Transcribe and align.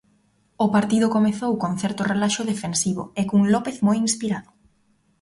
O 0.65 0.67
partido 0.75 1.13
comezou 1.15 1.53
con 1.61 1.71
certo 1.81 2.01
relaxo 2.11 2.43
defensivo, 2.51 3.03
e 3.19 3.23
cun 3.29 3.43
López 3.53 3.75
moi 3.85 3.97
inspirado. 4.05 4.49